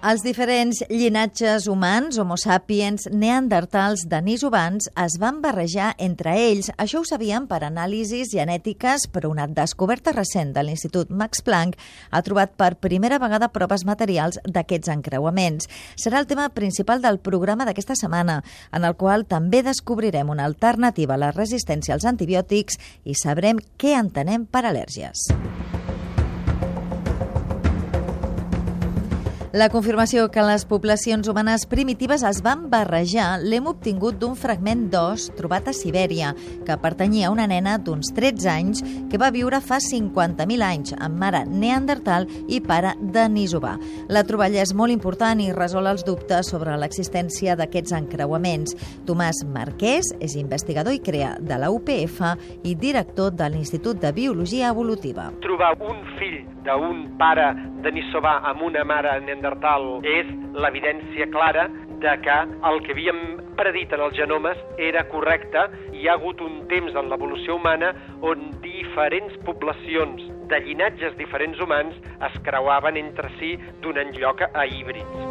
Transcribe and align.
Els 0.00 0.22
diferents 0.24 0.78
llinatges 0.88 1.66
humans, 1.68 2.16
homo 2.16 2.38
sapiens, 2.40 3.02
neandertals, 3.12 4.06
denisovans, 4.08 4.86
es 4.96 5.18
van 5.20 5.42
barrejar 5.44 5.90
entre 6.00 6.32
ells. 6.40 6.70
Això 6.80 7.02
ho 7.02 7.04
sabíem 7.04 7.44
per 7.50 7.58
anàlisis 7.66 8.30
genètiques, 8.32 9.04
però 9.12 9.28
una 9.28 9.44
descoberta 9.44 10.14
recent 10.16 10.54
de 10.56 10.64
l'Institut 10.64 11.12
Max 11.12 11.44
Planck 11.44 11.76
ha 12.08 12.22
trobat 12.24 12.56
per 12.56 12.78
primera 12.80 13.20
vegada 13.20 13.52
proves 13.52 13.84
materials 13.84 14.40
d'aquests 14.48 14.88
encreuaments. 14.96 15.68
Serà 16.00 16.24
el 16.24 16.30
tema 16.32 16.48
principal 16.48 17.04
del 17.04 17.20
programa 17.20 17.68
d'aquesta 17.68 17.92
setmana, 17.92 18.40
en 18.72 18.88
el 18.88 18.96
qual 18.96 19.28
també 19.28 19.60
descobrirem 19.68 20.32
una 20.32 20.48
alternativa 20.48 21.18
a 21.18 21.24
la 21.28 21.34
resistència 21.36 21.92
als 21.92 22.08
antibiòtics 22.08 22.80
i 23.04 23.20
sabrem 23.20 23.60
què 23.76 23.98
entenem 24.00 24.48
per 24.48 24.64
al·lèrgies. 24.64 25.28
La 29.50 29.66
confirmació 29.66 30.28
que 30.30 30.44
les 30.46 30.62
poblacions 30.70 31.26
humanes 31.26 31.64
primitives 31.66 32.22
es 32.22 32.38
van 32.46 32.68
barrejar 32.70 33.40
l'hem 33.42 33.64
obtingut 33.66 34.20
d'un 34.22 34.36
fragment 34.38 34.84
d'os 34.92 35.24
trobat 35.34 35.66
a 35.66 35.74
Sibèria, 35.74 36.28
que 36.68 36.76
pertanyia 36.78 37.26
a 37.26 37.32
una 37.34 37.48
nena 37.50 37.72
d'uns 37.82 38.12
13 38.14 38.46
anys 38.52 38.84
que 39.10 39.18
va 39.18 39.32
viure 39.34 39.58
fa 39.58 39.80
50.000 39.82 40.62
anys 40.62 40.94
amb 40.94 41.18
mare 41.18 41.40
neandertal 41.50 42.28
i 42.46 42.60
pare 42.62 42.92
denisovà. 43.02 43.72
La 44.06 44.22
troballa 44.22 44.62
és 44.62 44.70
molt 44.70 44.94
important 44.94 45.42
i 45.42 45.50
resol 45.50 45.90
els 45.90 46.06
dubtes 46.06 46.52
sobre 46.54 46.78
l'existència 46.78 47.58
d'aquests 47.58 47.96
encreuaments. 47.98 48.78
Tomàs 49.10 49.42
Marquès 49.50 50.12
és 50.22 50.38
investigador 50.38 50.94
i 50.94 51.02
crea 51.02 51.34
de 51.42 51.58
la 51.58 51.74
UPF 51.74 52.22
i 52.62 52.78
director 52.78 53.34
de 53.34 53.50
l'Institut 53.50 53.98
de 53.98 54.14
Biologia 54.14 54.70
Evolutiva. 54.70 55.32
Trobar 55.42 55.74
un 55.82 56.06
fill 56.22 56.38
d'un 56.64 57.04
pare 57.20 57.50
denisovà 57.84 58.40
amb 58.50 58.62
una 58.68 58.84
mare 58.84 59.16
neandertal 59.24 60.00
és 60.04 60.28
l'evidència 60.54 61.28
clara 61.32 61.68
de 62.00 62.16
que 62.24 62.36
el 62.70 62.80
que 62.84 62.94
havíem 62.96 63.20
predit 63.58 63.92
en 63.92 64.04
els 64.06 64.16
genomes 64.16 64.60
era 64.90 65.04
correcte 65.12 65.66
hi 65.92 66.08
ha 66.08 66.16
hagut 66.16 66.40
un 66.44 66.62
temps 66.72 66.96
en 66.96 67.10
l'evolució 67.12 67.56
humana 67.58 67.92
on 68.24 68.50
diferents 68.64 69.36
poblacions 69.48 70.24
de 70.50 70.60
llinatges 70.64 71.16
diferents 71.18 71.60
humans 71.60 71.96
es 72.28 72.40
creuaven 72.46 72.96
entre 73.00 73.30
si 73.38 73.52
donant 73.84 74.16
lloc 74.16 74.42
a 74.48 74.66
híbrids. 74.66 75.28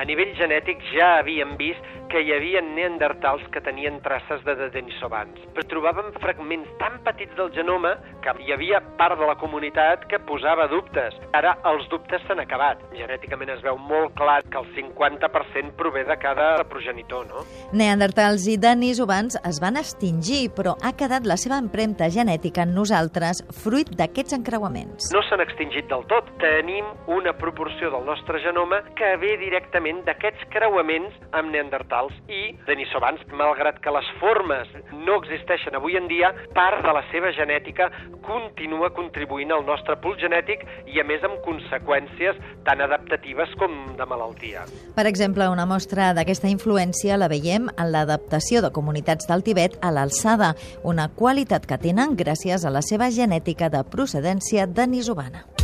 A 0.00 0.04
nivell 0.08 0.34
genètic 0.36 0.82
ja 0.94 1.18
havíem 1.20 1.56
vist 1.60 1.99
que 2.10 2.20
hi 2.24 2.32
havia 2.34 2.60
neandertals 2.64 3.44
que 3.54 3.62
tenien 3.62 4.00
traces 4.02 4.42
de 4.44 4.56
denisovans. 4.74 5.38
Però 5.54 5.64
trobàvem 5.70 6.10
fragments 6.18 6.70
tan 6.80 6.98
petits 7.06 7.36
del 7.38 7.52
genoma 7.54 7.94
que 8.24 8.34
hi 8.42 8.50
havia 8.54 8.80
part 8.98 9.18
de 9.20 9.28
la 9.28 9.36
comunitat 9.38 10.06
que 10.10 10.18
posava 10.26 10.66
dubtes. 10.72 11.14
Ara 11.38 11.54
els 11.70 11.86
dubtes 11.92 12.24
s'han 12.26 12.42
acabat. 12.42 12.82
Genèticament 12.98 13.52
es 13.54 13.62
veu 13.62 13.78
molt 13.78 14.16
clar 14.18 14.40
que 14.50 14.58
el 14.58 14.66
50% 14.74 15.76
prové 15.78 16.02
de 16.08 16.16
cada 16.18 16.50
progenitor, 16.70 17.28
no? 17.30 17.44
Neandertals 17.72 18.48
i 18.50 18.56
denisovans 18.60 19.38
es 19.46 19.62
van 19.62 19.78
extingir, 19.78 20.48
però 20.56 20.74
ha 20.82 20.92
quedat 20.98 21.28
la 21.30 21.38
seva 21.38 21.60
empremta 21.62 22.10
genètica 22.10 22.66
en 22.66 22.74
nosaltres 22.74 23.44
fruit 23.62 23.94
d'aquests 23.94 24.34
encreuaments. 24.40 25.12
No 25.14 25.22
s'han 25.28 25.44
extingit 25.46 25.86
del 25.92 26.02
tot. 26.10 26.26
Tenim 26.42 26.90
una 27.06 27.36
proporció 27.38 27.92
del 27.94 28.04
nostre 28.08 28.42
genoma 28.42 28.82
que 28.98 29.14
ve 29.22 29.36
directament 29.38 30.02
d'aquests 30.08 30.50
creuaments 30.50 31.14
amb 31.36 31.54
neandertals 31.54 31.99
neandertals 32.00 32.12
i 32.28 32.56
denisovans, 32.66 33.20
malgrat 33.32 33.80
que 33.82 33.90
les 33.92 34.06
formes 34.20 34.68
no 34.92 35.18
existeixen 35.20 35.74
avui 35.76 35.96
en 35.96 36.08
dia, 36.08 36.32
part 36.54 36.82
de 36.84 36.92
la 36.92 37.02
seva 37.10 37.32
genètica 37.32 37.90
continua 38.24 38.90
contribuint 38.94 39.52
al 39.52 39.64
nostre 39.66 39.96
pool 40.00 40.16
genètic 40.20 40.64
i, 40.86 41.00
a 41.00 41.04
més, 41.04 41.22
amb 41.24 41.40
conseqüències 41.44 42.38
tan 42.64 42.80
adaptatives 42.80 43.52
com 43.58 43.94
de 43.98 44.06
malaltia. 44.06 44.64
Per 44.96 45.06
exemple, 45.06 45.48
una 45.48 45.66
mostra 45.66 46.12
d'aquesta 46.14 46.48
influència 46.48 47.18
la 47.18 47.30
veiem 47.30 47.70
en 47.76 47.92
l'adaptació 47.92 48.62
de 48.62 48.72
comunitats 48.72 49.28
del 49.28 49.44
Tibet 49.44 49.78
a 49.82 49.92
l'alçada, 49.94 50.54
una 50.84 51.08
qualitat 51.08 51.66
que 51.66 51.80
tenen 51.80 52.16
gràcies 52.16 52.64
a 52.64 52.70
la 52.70 52.82
seva 52.82 53.10
genètica 53.10 53.70
de 53.70 53.82
procedència 53.84 54.66
denisovana. 54.66 55.59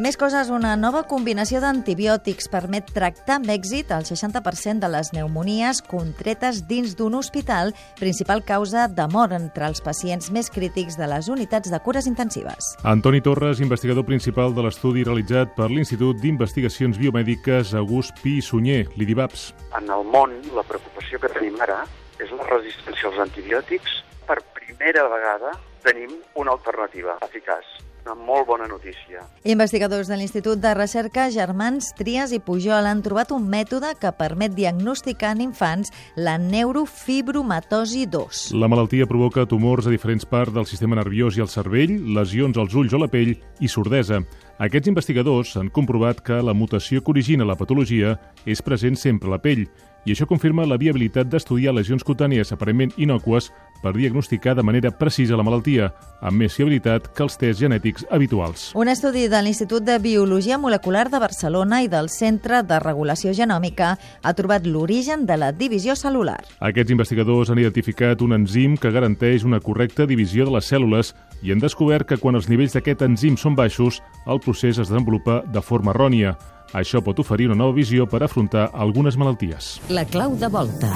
Més 0.00 0.16
coses, 0.16 0.48
una 0.48 0.70
nova 0.80 1.02
combinació 1.04 1.58
d'antibiòtics 1.60 2.46
permet 2.48 2.86
tractar 2.96 3.34
amb 3.36 3.50
èxit 3.52 3.90
el 3.92 4.06
60% 4.08 4.80
de 4.80 4.88
les 4.88 5.10
pneumonies 5.12 5.82
contretes 5.84 6.62
dins 6.70 6.94
d'un 6.96 7.18
hospital, 7.18 7.74
principal 7.98 8.40
causa 8.48 8.86
de 8.88 9.04
mort 9.12 9.36
entre 9.36 9.68
els 9.68 9.84
pacients 9.84 10.30
més 10.32 10.48
crítics 10.48 10.96
de 10.96 11.08
les 11.10 11.28
unitats 11.28 11.68
de 11.68 11.80
cures 11.84 12.08
intensives. 12.08 12.70
Antoni 12.94 13.20
Torres, 13.20 13.60
investigador 13.60 14.06
principal 14.08 14.56
de 14.56 14.64
l'estudi 14.64 15.04
realitzat 15.04 15.52
per 15.58 15.68
l'Institut 15.68 16.24
d'Investigacions 16.24 16.96
Biomèdiques 16.96 17.74
August 17.82 18.24
Pi 18.24 18.38
Sunyer, 18.40 18.86
l'IDIVAPS. 18.96 19.50
En 19.82 19.92
el 19.92 20.08
món, 20.16 20.32
la 20.56 20.64
preocupació 20.64 21.20
que 21.20 21.34
tenim 21.36 21.60
ara 21.60 21.82
és 22.16 22.32
la 22.32 22.48
resistència 22.48 23.12
als 23.12 23.20
antibiòtics. 23.28 24.00
Per 24.24 24.40
primera 24.56 25.04
vegada 25.12 25.52
tenim 25.84 26.16
una 26.40 26.56
alternativa 26.56 27.20
eficaç 27.28 27.89
una 28.04 28.14
molt 28.14 28.46
bona 28.48 28.66
notícia. 28.68 29.22
Investigadors 29.44 30.08
de 30.08 30.16
l'Institut 30.16 30.60
de 30.60 30.72
Recerca 30.74 31.28
Germans 31.30 31.92
Trias 31.98 32.32
i 32.32 32.40
Pujol 32.40 32.88
han 32.88 33.02
trobat 33.04 33.32
un 33.36 33.46
mètode 33.50 33.92
que 34.00 34.12
permet 34.16 34.54
diagnosticar 34.56 35.34
en 35.36 35.44
infants 35.48 35.92
la 36.16 36.36
neurofibromatosi 36.38 38.06
2. 38.10 38.42
La 38.60 38.68
malaltia 38.68 39.08
provoca 39.10 39.46
tumors 39.46 39.86
a 39.86 39.94
diferents 39.94 40.26
parts 40.26 40.54
del 40.54 40.68
sistema 40.68 40.98
nerviós 40.98 41.36
i 41.36 41.44
el 41.44 41.52
cervell, 41.52 41.96
lesions 42.16 42.58
als 42.58 42.74
ulls 42.74 42.94
o 42.94 43.02
la 43.02 43.10
pell 43.10 43.36
i 43.60 43.68
sordesa. 43.68 44.22
Aquests 44.60 44.90
investigadors 44.92 45.54
han 45.56 45.70
comprovat 45.72 46.20
que 46.24 46.42
la 46.44 46.54
mutació 46.56 47.00
que 47.00 47.14
origina 47.14 47.48
la 47.48 47.56
patologia 47.56 48.16
és 48.44 48.60
present 48.62 48.98
sempre 48.98 49.30
a 49.30 49.36
la 49.36 49.42
pell 49.42 49.66
i 50.04 50.14
això 50.14 50.26
confirma 50.26 50.66
la 50.68 50.78
viabilitat 50.80 51.28
d'estudiar 51.28 51.74
lesions 51.76 52.04
cutànies 52.06 52.52
aparentment 52.52 52.94
inocues 52.96 53.50
per 53.82 53.94
diagnosticar 53.96 54.54
de 54.54 54.62
manera 54.62 54.90
precisa 54.90 55.36
la 55.36 55.44
malaltia, 55.44 55.90
amb 56.20 56.36
més 56.42 56.54
fiabilitat 56.56 57.08
que 57.16 57.24
els 57.24 57.36
tests 57.40 57.60
genètics 57.62 58.04
habituals. 58.12 58.70
Un 58.76 58.90
estudi 58.92 59.26
de 59.28 59.40
l'Institut 59.42 59.84
de 59.86 59.98
Biologia 59.98 60.58
Molecular 60.58 61.08
de 61.10 61.20
Barcelona 61.22 61.80
i 61.82 61.88
del 61.88 62.10
Centre 62.12 62.62
de 62.62 62.80
Regulació 62.80 63.32
Genòmica 63.36 63.94
ha 64.22 64.34
trobat 64.36 64.66
l'origen 64.66 65.24
de 65.26 65.38
la 65.40 65.50
divisió 65.52 65.96
celular. 65.96 66.40
Aquests 66.60 66.92
investigadors 66.92 67.50
han 67.50 67.62
identificat 67.62 68.20
un 68.22 68.36
enzim 68.36 68.76
que 68.76 68.92
garanteix 68.92 69.44
una 69.48 69.60
correcta 69.60 70.06
divisió 70.06 70.44
de 70.44 70.56
les 70.58 70.70
cèl·lules 70.70 71.14
i 71.42 71.52
han 71.52 71.60
descobert 71.62 72.08
que 72.08 72.20
quan 72.20 72.36
els 72.36 72.48
nivells 72.52 72.76
d'aquest 72.76 73.02
enzim 73.08 73.36
són 73.40 73.56
baixos, 73.56 74.02
el 74.26 74.40
procés 74.44 74.78
es 74.78 74.88
desenvolupa 74.88 75.40
de 75.48 75.64
forma 75.64 75.94
errònia. 75.96 76.36
Això 76.72 77.00
pot 77.02 77.18
oferir 77.18 77.48
una 77.50 77.58
nova 77.58 77.74
visió 77.74 78.06
per 78.06 78.22
afrontar 78.22 78.68
algunes 78.72 79.16
malalties. 79.18 79.72
La 79.90 80.04
clau 80.06 80.36
de 80.38 80.48
volta. 80.52 80.92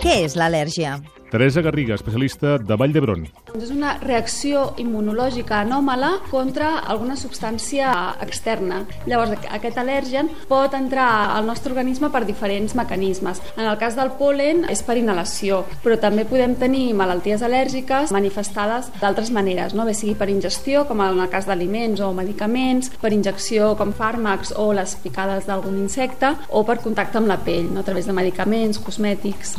Què 0.00 0.14
és 0.24 0.36
l'al·lèrgia? 0.40 0.96
Teresa 1.30 1.60
Garriga, 1.60 1.94
especialista 1.94 2.56
de 2.58 2.76
Vall 2.76 2.94
d'Hebron. 2.94 3.26
És 3.58 3.70
una 3.74 3.94
reacció 4.00 4.72
immunològica 4.80 5.60
anòmala 5.60 6.14
contra 6.30 6.78
alguna 6.80 7.18
substància 7.20 7.90
externa. 8.24 8.82
Llavors, 9.06 9.34
aquest 9.58 9.80
al·lèrgen 9.80 10.30
pot 10.48 10.74
entrar 10.78 11.08
al 11.36 11.46
nostre 11.46 11.74
organisme 11.74 12.08
per 12.14 12.24
diferents 12.24 12.74
mecanismes. 12.78 13.42
En 13.56 13.66
el 13.68 13.78
cas 13.80 13.96
del 13.98 14.14
polen 14.20 14.64
és 14.72 14.82
per 14.86 14.96
inhalació, 14.96 15.64
però 15.84 15.98
també 16.00 16.24
podem 16.28 16.56
tenir 16.60 16.94
malalties 16.96 17.44
al·lèrgiques 17.44 18.12
manifestades 18.14 18.88
d'altres 19.00 19.32
maneres, 19.34 19.76
no? 19.76 19.84
bé 19.84 19.94
sigui 19.96 20.16
per 20.18 20.30
ingestió, 20.32 20.86
com 20.88 21.02
en 21.04 21.20
el 21.20 21.32
cas 21.32 21.48
d'aliments 21.48 22.00
o 22.00 22.12
medicaments, 22.16 22.92
per 23.02 23.12
injecció 23.12 23.74
com 23.76 23.92
fàrmacs 23.92 24.54
o 24.56 24.70
les 24.72 24.96
picades 25.02 25.48
d'algun 25.48 25.76
insecte, 25.82 26.34
o 26.48 26.64
per 26.64 26.80
contacte 26.84 27.20
amb 27.20 27.28
la 27.28 27.40
pell, 27.44 27.68
no? 27.72 27.84
a 27.84 27.86
través 27.86 28.08
de 28.08 28.16
medicaments, 28.16 28.80
cosmètics. 28.80 29.58